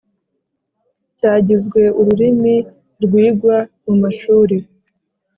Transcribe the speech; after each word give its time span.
cyagizwe 1.17 1.81
ururimi 1.99 2.55
rwigwa 3.03 3.57
mu 3.85 3.93
mashuri, 4.01 4.55